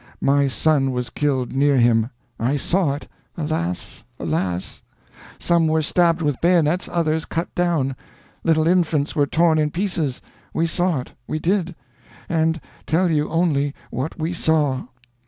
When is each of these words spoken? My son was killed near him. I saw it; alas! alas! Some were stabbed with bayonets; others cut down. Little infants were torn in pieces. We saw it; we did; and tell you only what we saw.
My 0.23 0.47
son 0.47 0.89
was 0.89 1.11
killed 1.11 1.53
near 1.53 1.77
him. 1.77 2.09
I 2.39 2.57
saw 2.57 2.95
it; 2.95 3.07
alas! 3.37 4.03
alas! 4.17 4.81
Some 5.37 5.67
were 5.67 5.83
stabbed 5.83 6.23
with 6.23 6.41
bayonets; 6.41 6.89
others 6.91 7.23
cut 7.25 7.53
down. 7.53 7.95
Little 8.43 8.67
infants 8.67 9.15
were 9.15 9.27
torn 9.27 9.59
in 9.59 9.69
pieces. 9.69 10.19
We 10.55 10.65
saw 10.65 11.01
it; 11.01 11.11
we 11.27 11.37
did; 11.37 11.75
and 12.27 12.59
tell 12.87 13.11
you 13.11 13.29
only 13.29 13.75
what 13.91 14.17
we 14.17 14.33
saw. 14.33 14.85